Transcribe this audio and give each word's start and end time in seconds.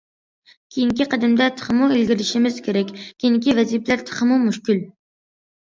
كېيىنكى 0.75 1.05
قەدەمدە 1.11 1.49
تېخىمۇ 1.59 1.89
ئىلگىرىلىشىمىز 1.97 2.57
كېرەك، 2.69 2.95
كېيىنكى 3.03 3.55
ۋەزىپىلەر 3.61 4.03
تېخىمۇ 4.11 4.41
مۈشكۈل. 4.49 4.83